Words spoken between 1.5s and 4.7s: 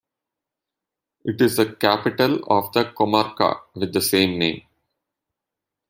the capital of the comarca with the same name.